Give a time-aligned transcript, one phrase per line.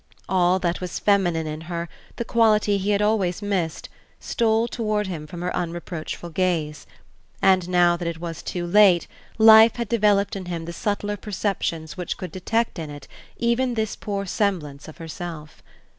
[0.27, 3.87] All that was feminine in her, the quality he had always missed,
[4.19, 6.87] stole toward him from her unreproachful gaze;
[7.39, 9.05] and now that it was too late
[9.37, 12.99] life had developed in him the subtler perceptions which could detect it in
[13.37, 15.61] even this poor semblance of herself.